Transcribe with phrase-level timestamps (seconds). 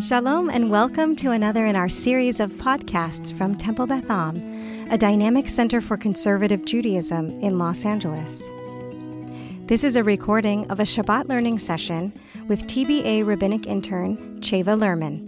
[0.00, 4.36] Shalom and welcome to another in our series of podcasts from Temple Beth Am,
[4.92, 8.48] a dynamic center for conservative Judaism in Los Angeles.
[9.66, 12.16] This is a recording of a Shabbat learning session
[12.46, 15.20] with TBA rabbinic intern Cheva Lerman.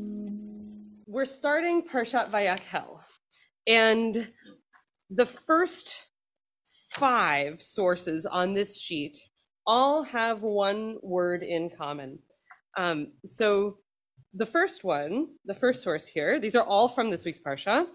[1.05, 3.00] We're starting Parshat Vayakhel,
[3.66, 4.29] and
[5.11, 6.07] the first
[6.91, 9.16] five sources on this sheet
[9.66, 12.21] all have one word in common.
[12.77, 13.79] Um, so
[14.35, 17.87] the first one, the first source here, these are all from this week's parsha.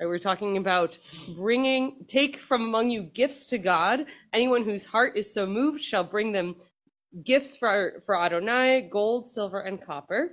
[0.00, 0.98] Right, we're talking about
[1.36, 4.06] bringing, take from among you gifts to God.
[4.32, 6.56] Anyone whose heart is so moved shall bring them
[7.24, 10.32] gifts for, for Adonai, gold, silver, and copper.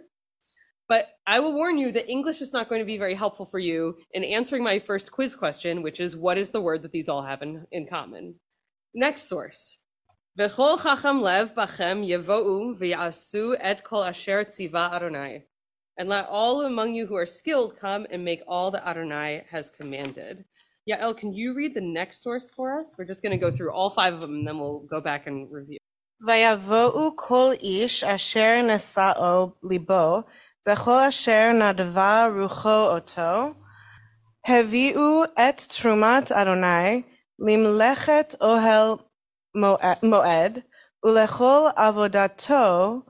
[0.92, 3.60] But I will warn you that English is not going to be very helpful for
[3.60, 7.08] you in answering my first quiz question, which is what is the word that these
[7.08, 8.36] all have in, in common?
[8.94, 9.78] Next source.
[10.38, 15.46] V'chol chacham lev bachem yevo'u v'yasu et kol asher tziva Adonai.
[15.98, 19.70] And let all among you who are skilled come and make all that Adonai has
[19.70, 20.44] commanded.
[20.90, 22.96] Yael, can you read the next source for us?
[22.98, 25.26] We're just going to go through all five of them and then we'll go back
[25.26, 25.78] and review.
[26.22, 30.26] Vayavo'u kol ish asher nesa'o libo
[30.70, 33.54] וכל אשר נדבה רוחו אותו,
[34.48, 37.02] הביאו את תרומת אדוני
[37.40, 38.94] למלאכת אוהל
[40.04, 40.60] מועד,
[41.06, 43.02] ולכל עבודתו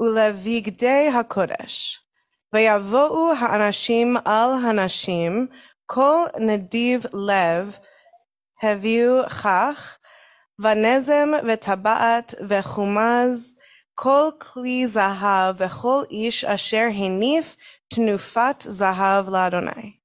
[0.00, 2.00] ולבגדי הקודש.
[2.54, 5.46] ויבואו האנשים על הנשים,
[5.86, 7.76] כל נדיב לב
[8.62, 9.98] הביאו כך,
[10.58, 13.54] ונזם וטבעת וחומז
[13.95, 17.55] כל כלי זהב וכל איש אשר הניף
[17.89, 19.99] תנופת זהב לאדוני.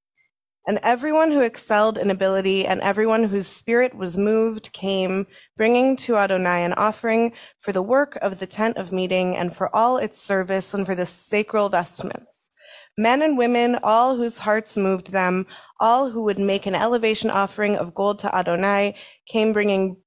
[0.67, 5.27] And everyone who excelled in ability and everyone whose spirit was moved came,
[5.59, 9.75] bringing to Adonai an offering for the work of the tent of meeting and for
[9.77, 12.51] all its service and for the sacred vestments.
[12.97, 15.47] Men and women, all whose hearts moved them,
[15.81, 18.95] all who would make an elevation offering of gold to Adonai,
[19.27, 19.99] came bringing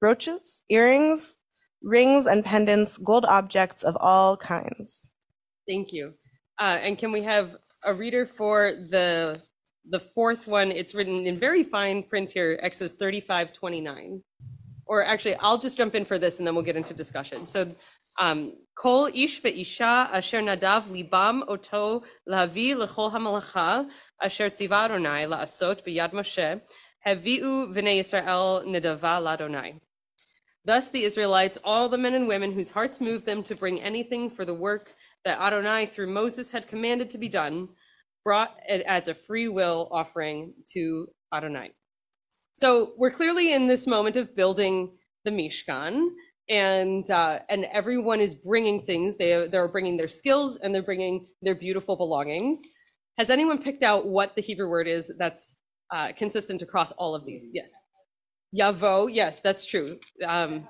[0.00, 1.34] brooches, earrings,
[1.83, 5.11] rings and pendants, gold objects of all kinds.
[5.67, 6.13] Thank you.
[6.59, 9.41] Uh, and can we have a reader for the
[9.89, 10.71] the fourth one?
[10.71, 14.23] It's written in very fine print here, Exodus 35, 29.
[14.85, 17.45] Or actually, I'll just jump in for this and then we'll get into discussion.
[17.45, 17.73] So,
[18.19, 23.87] um, Kol ish ve'isha asher nadav libam oto lavi lechol hamalacha
[24.21, 26.61] asher tziva Adonai la'asot b'yad Moshe
[27.05, 29.79] hevi'u v'nei Yisrael nedava ladonai.
[30.65, 34.29] Thus the Israelites, all the men and women whose hearts moved them to bring anything
[34.29, 34.93] for the work
[35.25, 37.69] that Adonai through Moses had commanded to be done,
[38.23, 41.71] brought it as a free will offering to Adonai.
[42.53, 46.09] So we're clearly in this moment of building the Mishkan,
[46.49, 49.17] and uh, and everyone is bringing things.
[49.17, 52.61] They they're bringing their skills and they're bringing their beautiful belongings.
[53.17, 55.55] Has anyone picked out what the Hebrew word is that's
[55.93, 57.49] uh, consistent across all of these?
[57.53, 57.71] Yes.
[58.57, 59.99] Yavo, yes, that's true.
[60.25, 60.67] Um,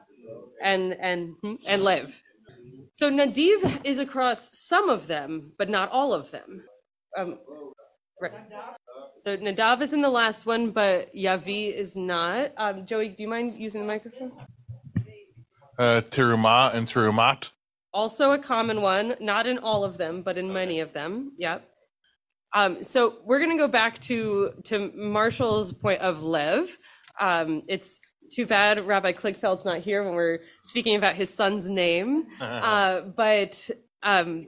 [0.62, 2.22] and and hmm, and Lev.
[2.94, 6.64] So Nadiv is across some of them, but not all of them.
[7.18, 7.40] Um,
[8.22, 8.32] right.
[9.18, 12.52] So Nadav is in the last one, but Yavi is not.
[12.58, 14.32] Um, Joey, do you mind using the microphone?
[15.78, 17.50] Uh, Teruma and Terumat.
[17.94, 21.34] Also a common one, not in all of them, but in many of them.
[21.38, 21.68] Yep.
[22.56, 26.78] Um, so we're going to go back to to Marshall's point of Lev.
[27.20, 28.00] Um, it's
[28.32, 32.28] too bad Rabbi Kligfeld's not here when we're speaking about his son's name.
[32.40, 33.70] Uh, but
[34.02, 34.48] um,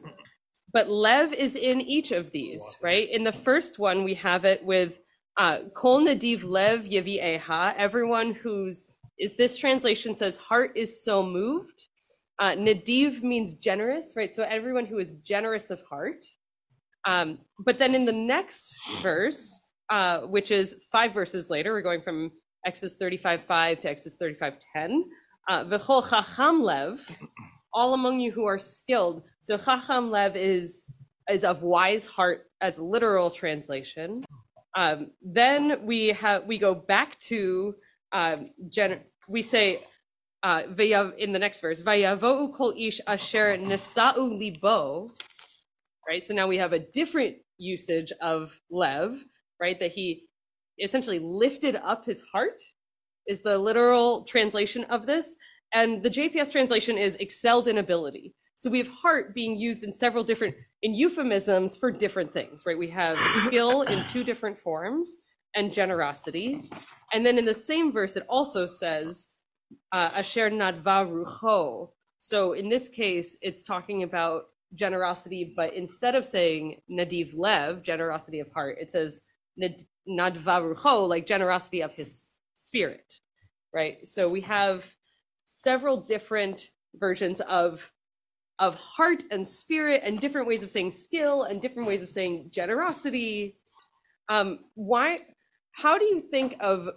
[0.73, 3.09] but Lev is in each of these, right?
[3.09, 4.99] In the first one, we have it with
[5.37, 7.73] uh, Kol Nadiv Lev Yevi Eha.
[7.77, 8.87] Everyone who's
[9.17, 11.87] is this translation says heart is so moved.
[12.39, 14.33] Uh, Nadiv means generous, right?
[14.35, 16.25] So everyone who is generous of heart.
[17.05, 19.57] Um, but then in the next verse,
[19.89, 22.31] uh, which is five verses later, we're going from
[22.65, 25.03] Exodus 35:5 to Exodus 35:10.
[25.47, 26.99] Uh, V'chol chacham lev,
[27.73, 29.23] all among you who are skilled.
[29.41, 30.85] So chacham lev is
[31.29, 34.23] is of wise heart as literal translation.
[34.75, 37.75] Um, then we have we go back to
[38.11, 39.83] um, gen- we say
[40.43, 40.63] uh,
[41.17, 45.09] in the next verse vayavo'u kol ish asher nesa'u libo.
[46.07, 46.23] Right.
[46.23, 49.25] So now we have a different usage of lev.
[49.59, 49.79] Right.
[49.79, 50.27] That he
[50.79, 52.61] essentially lifted up his heart
[53.27, 55.35] is the literal translation of this.
[55.73, 58.33] And the JPS translation is excelled in ability.
[58.55, 62.77] So we have heart being used in several different in euphemisms for different things, right?
[62.77, 63.17] We have
[63.47, 65.17] skill in two different forms,
[65.55, 66.69] and generosity.
[67.13, 69.29] And then in the same verse, it also says,
[69.91, 71.89] uh, Asher nadva rucho.
[72.19, 74.43] So in this case, it's talking about
[74.73, 79.21] generosity, but instead of saying nadiv lev, generosity of heart, it says
[80.07, 83.19] nadva rucho, like generosity of his spirit,
[83.73, 84.07] right?
[84.07, 84.95] So we have
[85.45, 87.91] several different versions of
[88.57, 92.49] of heart and spirit and different ways of saying skill and different ways of saying
[92.51, 93.57] generosity.
[94.29, 95.21] Um why
[95.71, 96.89] how do you think of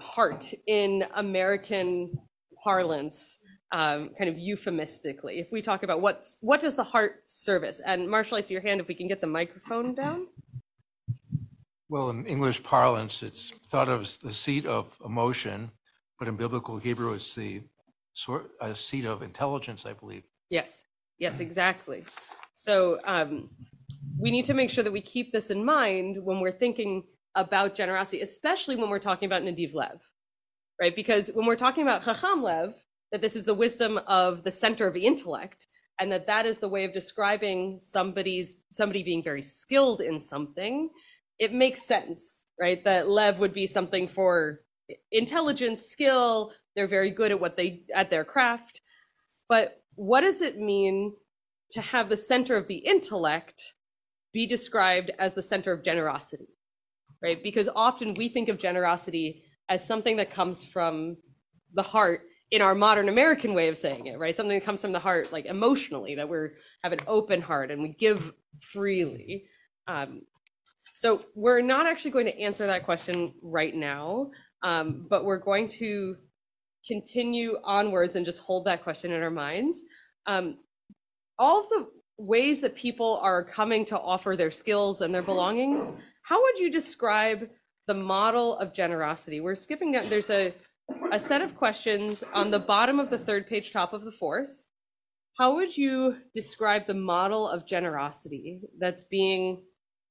[0.00, 2.18] heart in american
[2.64, 3.38] parlance
[3.72, 5.38] um, kind of euphemistically?
[5.38, 7.80] If we talk about what's what does the heart service?
[7.86, 10.26] And marshall i see your hand if we can get the microphone down
[11.88, 15.70] well in english parlance it's thought of as the seat of emotion
[16.18, 17.62] but in biblical hebrew it's the
[18.14, 20.84] sort a seat of intelligence i believe yes
[21.18, 22.04] Yes, exactly.
[22.54, 23.48] So um,
[24.18, 27.04] we need to make sure that we keep this in mind when we're thinking
[27.34, 30.00] about generosity, especially when we're talking about Nadiv Lev,
[30.80, 30.94] right?
[30.94, 32.74] Because when we're talking about Chacham Lev,
[33.12, 35.66] that this is the wisdom of the center of the intellect,
[35.98, 40.90] and that that is the way of describing somebody's somebody being very skilled in something.
[41.38, 42.82] It makes sense, right?
[42.84, 44.60] That Lev would be something for
[45.12, 46.52] intelligence, skill.
[46.74, 48.80] They're very good at what they at their craft.
[49.48, 51.14] But what does it mean
[51.70, 53.74] to have the center of the intellect
[54.32, 56.48] be described as the center of generosity?
[57.22, 57.42] Right?
[57.42, 61.16] Because often we think of generosity as something that comes from
[61.74, 64.36] the heart in our modern American way of saying it, right?
[64.36, 67.82] Something that comes from the heart, like emotionally, that we're have an open heart and
[67.82, 69.46] we give freely.
[69.88, 70.22] Um,
[70.96, 74.30] so we're not actually going to answer that question right now,
[74.62, 76.16] um, but we're going to
[76.88, 79.82] continue onwards and just hold that question in our minds.
[80.26, 80.56] Um,
[81.38, 85.92] all of the ways that people are coming to offer their skills and their belongings,
[86.22, 87.50] how would you describe
[87.86, 89.40] the model of generosity?
[89.40, 90.54] We're skipping down, there's a,
[91.12, 94.66] a set of questions on the bottom of the third page, top of the fourth.
[95.36, 99.62] How would you describe the model of generosity that's being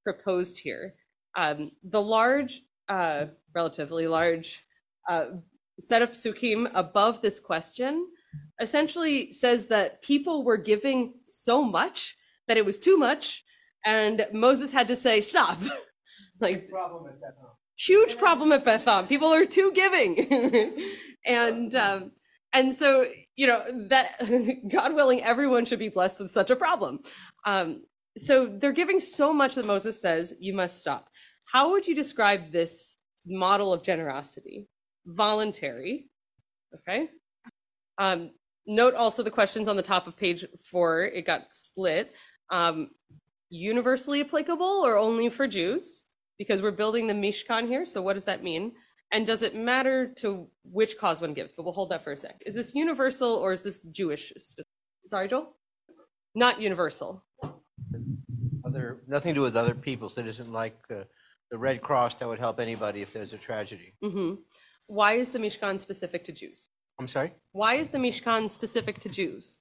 [0.05, 0.93] proposed here?
[1.35, 4.63] Um, the large, uh, relatively large
[5.09, 5.25] uh,
[5.79, 8.07] set of psukim above this question
[8.61, 12.15] essentially says that people were giving so much
[12.47, 13.43] that it was too much,
[13.85, 15.57] and Moses had to say, "Stop!"
[16.39, 17.49] like problem at Beth Am.
[17.77, 19.07] Huge problem at Beth Am.
[19.07, 20.71] People are too giving,
[21.25, 22.11] and um,
[22.53, 24.19] and so you know that
[24.71, 26.99] God willing, everyone should be blessed with such a problem.
[27.45, 27.83] Um,
[28.17, 31.09] so they're giving so much that Moses says you must stop.
[31.51, 34.67] How would you describe this model of generosity?
[35.05, 36.09] voluntary.
[36.73, 37.09] Okay.
[37.97, 38.31] Um,
[38.65, 41.03] note also the questions on the top of page four.
[41.03, 42.13] It got split.
[42.49, 42.91] Um,
[43.49, 46.03] universally applicable or only for Jews?
[46.37, 47.85] Because we're building the Mishkan here.
[47.85, 48.73] So what does that mean?
[49.11, 51.53] And does it matter to which cause one gives?
[51.53, 52.41] But we'll hold that for a sec.
[52.45, 54.33] Is this universal or is this Jewish?
[55.05, 55.55] Sorry, Joel?
[56.33, 57.23] Not universal.
[58.63, 60.09] Other, nothing to do with other people.
[60.09, 61.07] So it isn't like the,
[61.51, 63.93] the Red Cross that would help anybody if there's a tragedy.
[64.03, 64.35] Mm-hmm.
[64.87, 66.69] Why is the Mishkan specific to Jews?
[66.99, 67.33] I'm sorry?
[67.51, 69.57] Why is the Mishkan specific to Jews?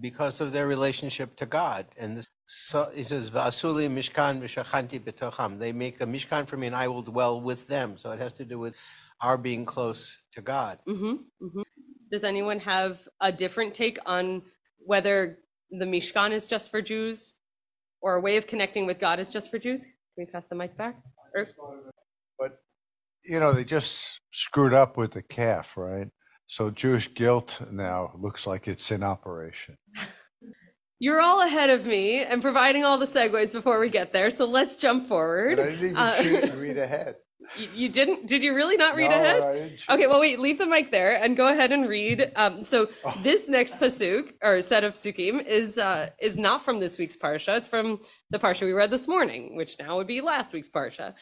[0.00, 1.86] Because of their relationship to God.
[1.96, 5.58] And this, so he says, Vasuli Mishkan Vishachanti Betocham.
[5.58, 7.96] They make a Mishkan for me and I will dwell with them.
[7.96, 8.74] So it has to do with
[9.20, 10.78] our being close to God.
[10.86, 11.62] Mm-hmm, mm-hmm.
[12.10, 14.42] Does anyone have a different take on
[14.78, 15.38] whether
[15.70, 17.34] the Mishkan is just for Jews
[18.06, 19.82] or a way of connecting with God is just for Jews?
[19.82, 20.94] Can we pass the mic back?
[22.38, 22.60] But
[23.24, 26.06] you know, they just screwed up with the calf, right?
[26.46, 29.76] So Jewish guilt now looks like it's in operation.
[31.00, 34.30] You're all ahead of me and providing all the segues before we get there.
[34.30, 35.58] So let's jump forward.
[35.58, 37.16] I didn't even uh, read ahead.
[37.58, 38.26] You, you, didn't?
[38.26, 39.82] Did you really not read no, ahead?
[39.88, 42.32] Okay, well, wait, leave the mic there and go ahead and read.
[42.36, 43.20] Um, so oh.
[43.22, 47.56] this next pasuk or set of psukim is uh, is not from this week's parsha.
[47.56, 48.00] It's from
[48.30, 51.14] the parsha we read this morning, which now would be last week's parsha.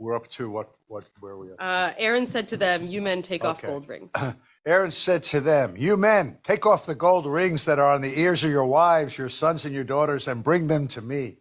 [0.00, 1.60] We're up to what, what, where we at?
[1.60, 4.12] Uh, Aaron said to them, You men take off gold rings.
[4.66, 8.20] Aaron said to them, You men, take off the gold rings that are on the
[8.20, 11.38] ears of your wives, your sons, and your daughters, and bring them to me.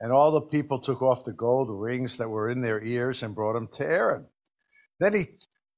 [0.00, 3.34] And all the people took off the gold rings that were in their ears and
[3.34, 4.26] brought them to Aaron.
[5.00, 5.26] Then he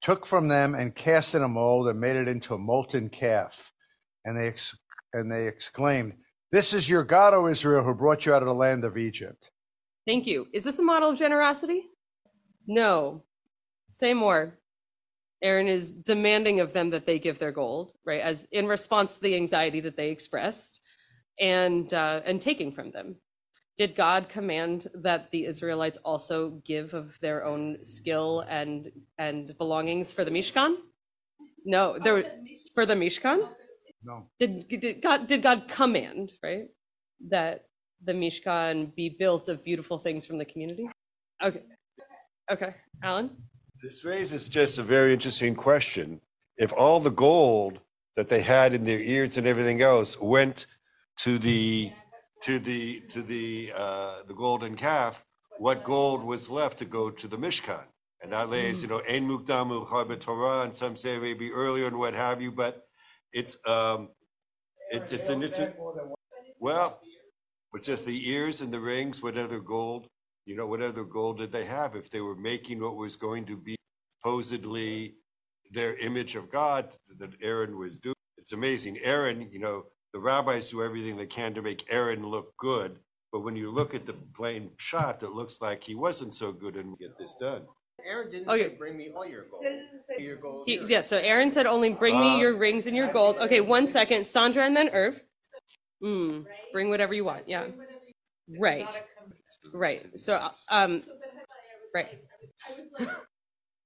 [0.02, 3.72] took from them and cast in a mold and made it into a molten calf.
[4.24, 4.78] And they, ex-
[5.12, 6.14] and they exclaimed,
[6.52, 9.50] This is your God, O Israel, who brought you out of the land of Egypt.
[10.06, 10.48] Thank you.
[10.52, 11.86] Is this a model of generosity?
[12.66, 13.24] No.
[13.92, 14.58] Say more.
[15.42, 18.20] Aaron is demanding of them that they give their gold, right?
[18.20, 20.80] As in response to the anxiety that they expressed
[21.38, 23.16] and uh, and taking from them.
[23.80, 26.36] Did God command that the Israelites also
[26.72, 28.92] give of their own skill and
[29.26, 30.72] and belongings for the Mishkan?
[31.64, 32.30] No, there were-
[32.74, 33.38] for the Mishkan.
[34.10, 34.16] No.
[34.38, 36.68] Did, did God did God command right
[37.34, 37.56] that
[38.08, 40.86] the Mishkan be built of beautiful things from the community?
[41.42, 41.62] Okay,
[42.52, 42.72] okay,
[43.02, 43.28] Alan.
[43.82, 46.20] This raises just a very interesting question.
[46.58, 47.80] If all the gold
[48.16, 50.66] that they had in their ears and everything else went
[51.24, 51.92] to the
[52.42, 55.24] to the to the uh, the golden calf,
[55.58, 57.84] what gold was left to go to the Mishkan?
[58.22, 61.98] And that lays, you know, Ein Mukdam U'Char Torah, and some say maybe earlier and
[61.98, 62.86] what have you, but
[63.32, 64.10] it's um,
[64.90, 65.60] it's it's an it's
[66.58, 67.00] well,
[67.72, 69.22] it's just the ears and the rings.
[69.22, 70.08] What other gold?
[70.44, 73.46] You know, what other gold did they have if they were making what was going
[73.46, 73.76] to be
[74.18, 75.14] supposedly
[75.70, 78.14] their image of God that Aaron was doing?
[78.36, 78.98] It's amazing.
[79.02, 82.98] Aaron, you know, the rabbis do everything they can to make Aaron look good,
[83.32, 86.76] but when you look at the plain shot, it looks like he wasn't so good
[86.76, 87.62] and get this done.
[88.04, 88.68] Aaron didn't Oh, say, yeah.
[88.78, 89.64] bring me all your gold.
[90.18, 90.64] Your gold.
[90.66, 93.36] He, earrings." yeah, so Aaron said, only bring me Uh, your rings and your gold.
[93.38, 94.26] Okay, one second.
[94.26, 95.20] Sandra and then Irv.
[96.02, 97.46] Mm, bring whatever you want.
[97.46, 97.66] Yeah.
[98.48, 99.02] Right.
[99.74, 100.18] Right.
[100.18, 101.02] So, um,
[101.94, 102.08] right.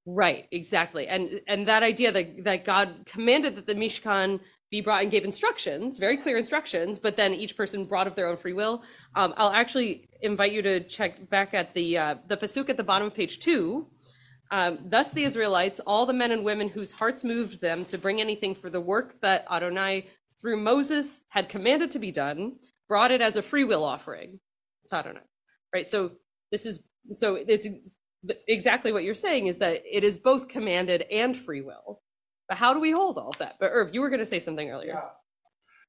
[0.07, 1.07] Right, exactly.
[1.07, 4.39] And and that idea that, that God commanded that the Mishkan
[4.75, 8.27] be brought and gave instructions, very clear instructions, but then each person brought of their
[8.31, 8.83] own free will.
[9.15, 12.89] Um, I'll actually invite you to check back at the uh, the pasuk at the
[12.91, 13.87] bottom of page two,
[14.51, 18.21] um, Thus the Israelites, all the men and women whose hearts moved them to bring
[18.21, 20.07] anything for the work that Adonai
[20.41, 22.57] through Moses had commanded to be done,
[22.89, 24.41] brought it as a free will offering
[24.89, 25.21] to Adonai.
[25.73, 25.87] Right.
[25.87, 25.99] So
[26.51, 27.69] this is so it's
[28.49, 32.01] exactly what you're saying is that it is both commanded and free will.
[32.49, 33.57] But how do we hold all of that?
[33.59, 35.01] But Irv, you were going to say something earlier.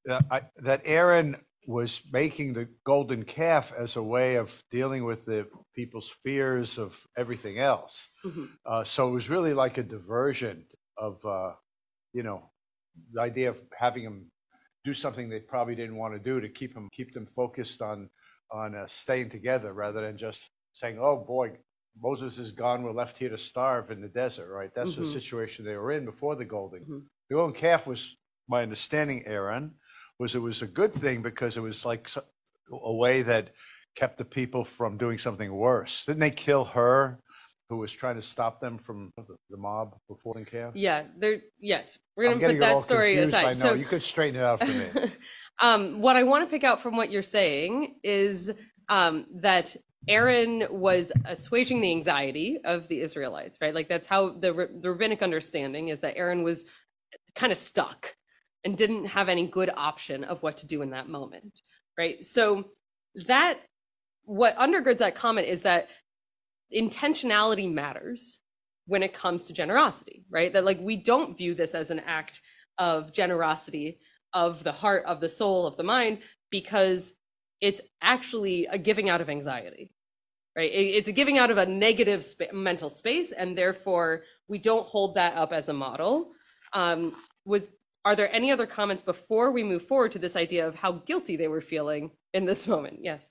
[0.06, 0.20] Yeah.
[0.30, 1.36] I, that Aaron
[1.66, 6.98] was making the golden calf as a way of dealing with the people's fears of
[7.16, 8.08] everything else.
[8.24, 8.48] Mhm.
[8.64, 10.64] Uh, so it was really like a diversion
[10.96, 11.54] of, uh,
[12.12, 12.50] you know,
[13.12, 14.30] the idea of having them
[14.84, 18.08] do something they probably didn't want to do to keep them keep them focused on
[18.52, 21.58] on uh, staying together rather than just saying, "Oh boy,
[22.00, 22.82] Moses is gone.
[22.82, 24.70] We're left here to starve in the desert." Right?
[24.74, 25.12] That's the Mhm.
[25.12, 26.84] situation they were in before the golden.
[26.84, 27.02] Mhm.
[27.28, 28.16] The golden calf was
[28.48, 29.74] my understanding, Aaron,
[30.18, 32.08] was it was a good thing because it was like
[32.70, 33.50] a way that
[33.96, 36.04] kept the people from doing something worse.
[36.04, 37.20] Didn't they kill her,
[37.68, 40.76] who was trying to stop them from the- the mob before the calf?
[40.76, 41.40] Yeah, there.
[41.58, 43.44] Yes, we're going to put that story confused, aside.
[43.46, 43.58] I know.
[43.70, 44.86] So you could straighten it out for me.
[45.58, 48.52] um, what I want to pick out from what you're saying is
[48.88, 49.74] um, that
[50.08, 53.74] Aaron was assuaging the anxiety of the Israelites, right?
[53.74, 56.66] Like that's how the, the rabbinic understanding is that Aaron was
[57.34, 58.14] kind of stuck
[58.64, 61.60] and didn't have any good option of what to do in that moment,
[61.98, 62.24] right?
[62.24, 62.70] So
[63.26, 63.60] that
[64.24, 65.88] what undergirds that comment is that
[66.74, 68.40] intentionality matters
[68.86, 70.52] when it comes to generosity, right?
[70.52, 72.40] That like we don't view this as an act
[72.78, 73.98] of generosity
[74.32, 76.18] of the heart, of the soul, of the mind,
[76.50, 77.14] because
[77.60, 79.90] it's actually a giving out of anxiety,
[80.56, 80.70] right?
[80.72, 84.86] It- It's a giving out of a negative spa- mental space, and therefore we don't
[84.86, 86.32] hold that up as a model.
[86.72, 87.66] Um, was
[88.04, 91.34] are there any other comments before we move forward to this idea of how guilty
[91.36, 93.00] they were feeling in this moment?
[93.02, 93.28] Yes,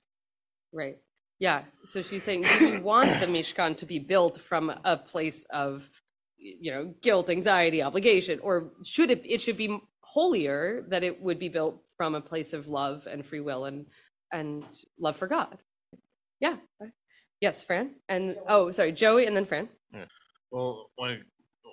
[0.72, 0.98] right.
[1.38, 1.64] Yeah.
[1.86, 5.88] So she's saying, do you want the Mishkan to be built from a place of,
[6.36, 9.22] you know, guilt, anxiety, obligation, or should it?
[9.24, 13.24] It should be holier that it would be built from a place of love and
[13.24, 13.86] free will and
[14.32, 14.64] and
[14.98, 15.56] love for God.
[16.40, 16.56] Yeah.
[17.40, 17.96] Yes, Fran.
[18.08, 19.68] And oh, sorry, Joey, and then Fran.
[19.92, 20.06] Yeah.
[20.50, 21.22] Well, when it,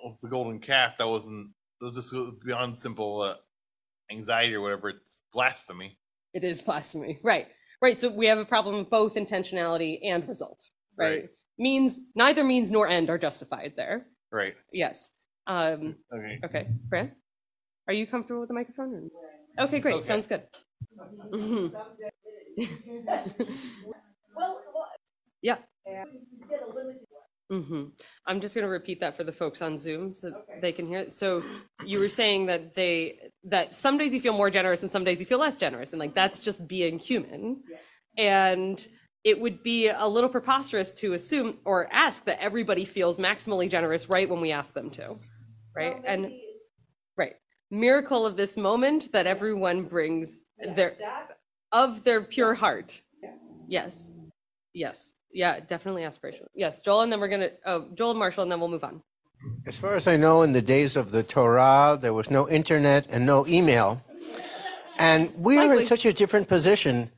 [0.04, 3.34] with the golden calf, that wasn't that was just beyond simple uh,
[4.10, 4.90] anxiety or whatever.
[4.90, 5.98] It's blasphemy.
[6.34, 7.18] It is blasphemy.
[7.22, 7.48] Right.
[7.80, 7.98] Right.
[7.98, 10.70] So we have a problem with both intentionality and result.
[10.98, 11.08] Right.
[11.22, 11.28] Right.
[11.58, 14.06] Means neither means nor end are justified there.
[14.32, 14.54] Right.
[14.72, 15.10] Yes.
[15.46, 16.40] Um, Okay.
[16.44, 16.68] okay.
[16.88, 17.12] Fran,
[17.86, 19.10] are you comfortable with the microphone?
[19.58, 19.96] Okay, great.
[19.96, 20.06] Okay.
[20.06, 20.42] Sounds good.
[25.42, 25.56] yeah.
[27.50, 27.84] hmm
[28.34, 30.88] I'm just going to repeat that for the folks on Zoom so that they can
[30.88, 31.12] hear it.
[31.12, 31.44] So
[31.86, 35.20] you were saying that they that some days you feel more generous and some days
[35.20, 37.62] you feel less generous, and like that's just being human.
[38.18, 38.84] And
[39.22, 44.08] it would be a little preposterous to assume or ask that everybody feels maximally generous
[44.08, 45.16] right when we ask them to,
[45.76, 46.02] right?
[46.04, 46.32] and
[47.16, 47.36] right
[47.70, 50.42] miracle of this moment that everyone brings
[50.74, 50.96] their
[51.70, 53.00] of their pure heart.
[53.68, 54.12] Yes,
[54.72, 56.46] yes, yeah, definitely aspirational.
[56.54, 59.02] Yes, Joel, and then we're gonna oh Joel and Marshall, and then we'll move on.
[59.66, 63.06] As far as I know, in the days of the Torah, there was no internet
[63.10, 64.02] and no email.
[64.98, 67.10] And we are in such a different position.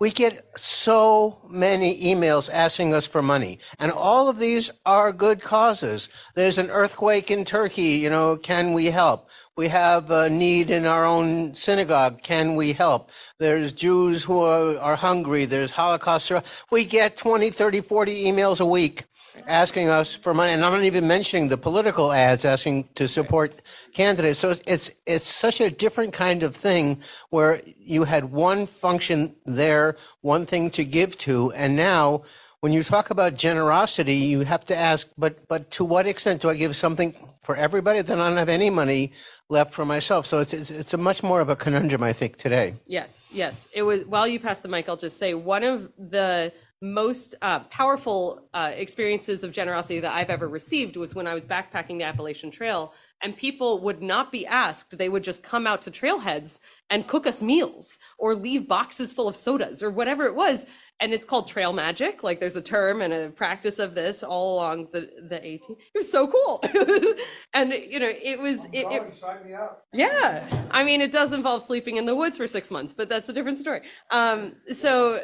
[0.00, 5.42] We get so many emails asking us for money, and all of these are good
[5.42, 6.08] causes.
[6.34, 9.28] There's an earthquake in Turkey, you know, can we help?
[9.58, 13.10] We have a need in our own synagogue, can we help?
[13.38, 16.32] There's Jews who are, are hungry, there's Holocaust.
[16.70, 19.04] We get 20, 30, 40 emails a week
[19.46, 23.62] asking us for money, and I'm not even mentioning the political ads asking to support
[23.92, 24.38] candidates.
[24.38, 29.96] So it's it's such a different kind of thing where you had one function there,
[30.20, 32.22] one thing to give to, and now
[32.60, 36.50] when you talk about generosity, you have to ask, but but to what extent do
[36.50, 38.02] I give something for everybody?
[38.02, 39.12] Then I don't have any money
[39.48, 40.26] left for myself.
[40.26, 42.74] So it's it's, it's a much more of a conundrum, I think, today.
[42.86, 43.66] Yes, yes.
[43.72, 47.60] It was while you pass the mic, I'll just say one of the most uh,
[47.60, 52.04] powerful uh, experiences of generosity that I've ever received was when I was backpacking the
[52.04, 56.58] Appalachian Trail, and people would not be asked; they would just come out to trailheads
[56.88, 60.66] and cook us meals or leave boxes full of sodas or whatever it was.
[61.02, 62.22] And it's called trail magic.
[62.22, 65.60] Like there's a term and a practice of this all along the the AT.
[65.70, 66.62] It was so cool,
[67.54, 69.86] and you know it was it, it sign me up.
[69.94, 73.30] yeah, I mean, it does involve sleeping in the woods for six months, but that's
[73.30, 73.80] a different story.
[74.10, 75.20] Um, so,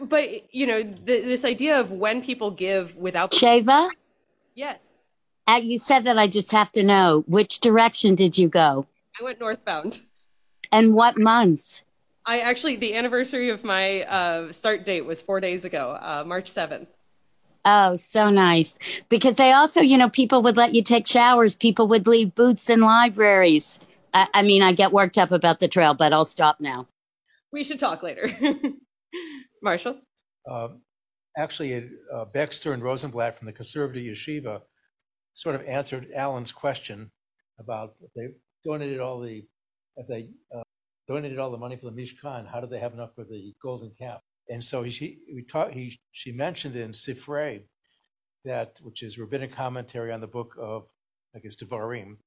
[0.00, 3.88] but you know, th- this idea of when people give without Shava,
[4.54, 4.98] yes,
[5.46, 8.86] uh, you said that I just have to know which direction did you go
[9.20, 10.00] I went northbound.
[10.72, 11.82] and what months?
[12.26, 16.48] I actually the anniversary of my uh, start date was four days ago, uh, March
[16.48, 16.88] seventh.
[17.64, 18.78] Oh, so nice.
[19.08, 21.54] Because they also, you know, people would let you take showers.
[21.54, 23.80] People would leave boots in libraries.
[24.12, 26.86] I, I mean, I get worked up about the trail, but I'll stop now.
[27.52, 28.30] We should talk later,
[29.64, 29.96] Marshall.
[30.48, 30.82] Um,
[31.36, 34.60] actually, uh, Baxter and Rosenblatt from the conservative yeshiva
[35.32, 37.10] sort of answered Alan's question
[37.58, 39.44] about if they donated all the
[39.96, 40.62] if they uh,
[41.08, 43.92] donated all the money for the Mishkan, how did they have enough for the golden
[43.98, 44.20] calf?
[44.50, 45.72] And so he she, we talked.
[45.72, 47.62] He she mentioned in Sifrei
[48.44, 50.84] that which is rabbinic commentary on the book of
[51.34, 52.18] I guess Devarim.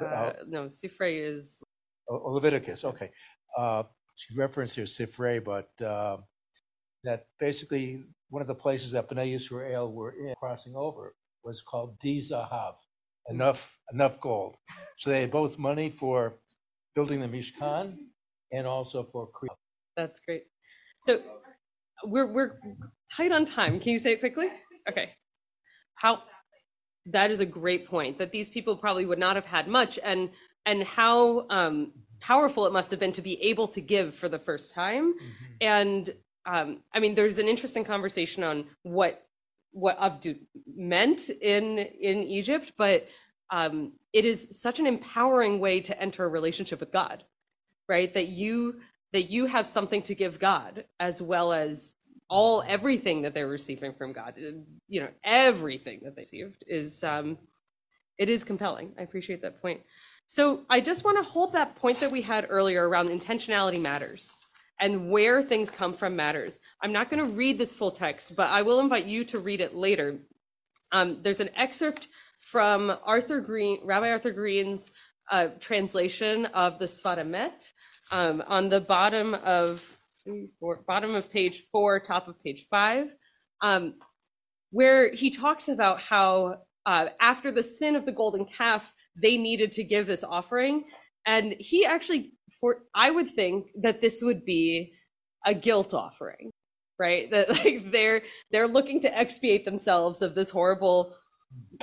[0.00, 1.60] Uh, no, Sifrei is
[2.08, 3.10] Leviticus, okay.
[3.56, 3.84] Uh,
[4.16, 6.16] she referenced here Sifrei, but uh,
[7.04, 11.98] that basically one of the places that Bnei Yisrael were in crossing over was called
[12.00, 12.74] Dizahav,
[13.28, 14.56] enough enough gold.
[14.98, 16.38] So they had both money for
[16.94, 17.96] building the Mishkan
[18.52, 19.54] and also for Kriya.
[19.96, 20.44] That's great.
[21.02, 21.20] So
[22.04, 22.58] we're we're
[23.14, 23.80] tight on time.
[23.80, 24.48] Can you say it quickly?
[24.88, 25.12] Okay.
[25.94, 26.22] How
[27.06, 30.30] that is a great point that these people probably would not have had much and
[30.64, 34.38] and how um powerful it must have been to be able to give for the
[34.38, 35.14] first time
[35.60, 36.14] and
[36.46, 39.26] um i mean there's an interesting conversation on what
[39.72, 40.34] what abdu
[40.76, 43.06] meant in in egypt but
[43.50, 47.24] um it is such an empowering way to enter a relationship with god
[47.88, 48.12] right?
[48.14, 48.80] That you
[49.12, 51.96] that you have something to give god as well as
[52.30, 54.34] all everything that they're receiving from god.
[54.88, 57.38] You know everything that they received is um
[58.18, 58.92] it is compelling.
[58.98, 59.80] I appreciate that point.
[60.26, 64.36] So i just want to hold that point that we had earlier around intentionality matters
[64.80, 66.60] and where things come from matters.
[66.80, 69.60] I'm not going to read this full text but i will invite you to read
[69.60, 70.18] it later.
[70.90, 72.08] Um, there's an excerpt
[72.40, 74.90] from arthur green rabbi arthur green's
[75.30, 77.72] uh, translation of the Sefat Emet
[78.10, 79.96] um, on the bottom of
[80.86, 83.12] bottom of page four, top of page five,
[83.60, 83.94] um,
[84.70, 89.72] where he talks about how uh, after the sin of the golden calf, they needed
[89.72, 90.84] to give this offering,
[91.26, 92.32] and he actually,
[92.62, 94.94] for I would think that this would be
[95.44, 96.50] a guilt offering,
[96.98, 97.30] right?
[97.30, 101.14] That like they're they're looking to expiate themselves of this horrible,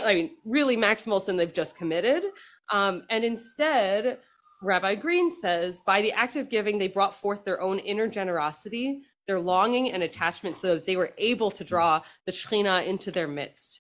[0.04, 2.24] I mean, really maximal sin they've just committed,
[2.72, 4.18] um, and instead
[4.62, 9.02] Rabbi Green says, by the act of giving, they brought forth their own inner generosity,
[9.26, 13.28] their longing and attachment, so that they were able to draw the Shekhinah into their
[13.28, 13.80] midst.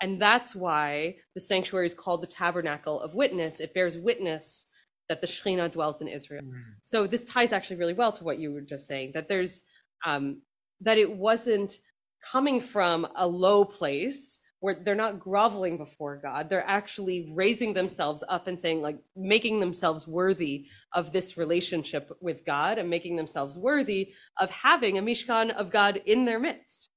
[0.00, 3.60] And that's why the sanctuary is called the tabernacle of witness.
[3.60, 4.66] It bears witness
[5.08, 6.42] that the Shekhinah dwells in Israel.
[6.82, 9.64] So this ties actually really well to what you were just saying, that there's,
[10.04, 10.42] um,
[10.80, 11.78] that it wasn't
[12.32, 16.48] coming from a low place where they're not groveling before God.
[16.48, 22.44] They're actually raising themselves up and saying, like, making themselves worthy of this relationship with
[22.44, 26.88] God and making themselves worthy of having a Mishkan of God in their midst.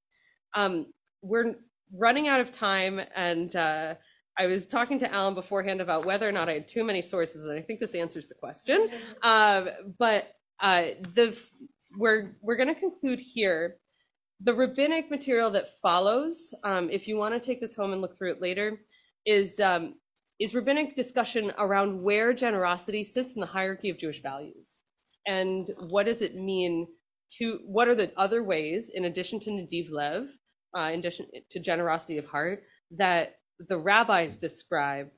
[0.54, 0.86] Um,
[1.22, 1.56] we're
[1.94, 3.94] running out of time, and uh,
[4.40, 7.44] I was talking to Alan beforehand about whether or not I had too many sources,
[7.44, 8.88] and I think this answers the question.
[9.22, 11.38] Um, but uh, the
[11.98, 13.76] we're we're going to conclude here
[14.42, 18.16] the rabbinic material that follows, um, if you want to take this home and look
[18.16, 18.80] through it later,
[19.26, 19.96] is um,
[20.38, 24.84] is rabbinic discussion around where generosity sits in the hierarchy of Jewish values,
[25.26, 26.86] and what does it mean
[27.36, 30.28] to what are the other ways, in addition to Nadiv Lev,
[30.74, 35.10] uh, in addition to generosity of heart, that the rabbis describe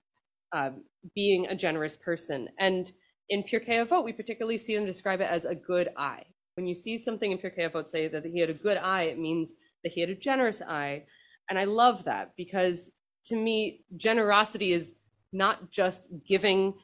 [0.52, 2.48] um, being a generous person.
[2.58, 2.92] And
[3.28, 6.24] in Pirkei Avot, we particularly see them describe it as a good eye.
[6.56, 9.18] When you see something in Pirkei Avot say that he had a good eye, it
[9.18, 11.04] means that he had a generous eye.
[11.48, 12.92] And I love that because
[13.26, 14.94] to me, generosity is
[15.32, 16.74] not just giving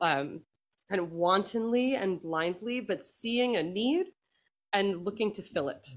[0.00, 0.42] um,
[0.88, 4.06] kind of wantonly and blindly, but seeing a need
[4.72, 5.88] and looking to fill it.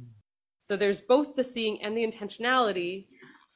[0.58, 3.08] So there's both the seeing and the intentionality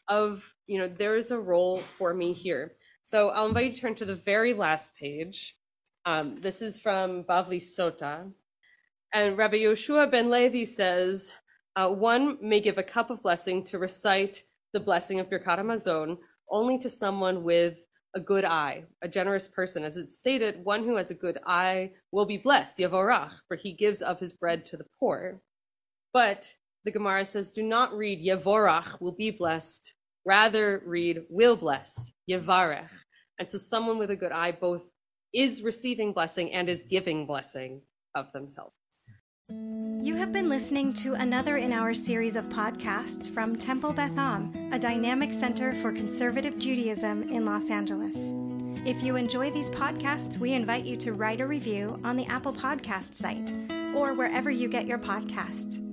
[0.07, 2.73] of, you know, there is a role for me here.
[3.03, 5.57] So I'll invite you to turn to the very last page.
[6.05, 8.31] Um, this is from Bavli Sota.
[9.13, 11.35] And Rabbi Yoshua ben Levi says,
[11.75, 16.17] uh, one may give a cup of blessing to recite the blessing of Birkat Hamazon
[16.49, 17.85] only to someone with
[18.15, 19.83] a good eye, a generous person.
[19.83, 23.73] As it's stated, one who has a good eye will be blessed, Yavorach, for he
[23.73, 25.41] gives of his bread to the poor.
[26.13, 26.55] But
[26.86, 29.93] the Gemara says, do not read Yavorach will be blessed.
[30.26, 32.89] Rather read will bless, Yavarech.
[33.39, 34.89] And so someone with a good eye both
[35.34, 37.82] is receiving blessing and is giving blessing
[38.15, 38.76] of themselves.
[39.50, 44.54] You have been listening to another in our series of podcasts from Temple Beth Am,
[44.72, 48.34] a dynamic center for conservative Judaism in Los Angeles.
[48.86, 52.54] If you enjoy these podcasts, we invite you to write a review on the Apple
[52.54, 53.54] Podcast site
[53.96, 55.92] or wherever you get your podcasts.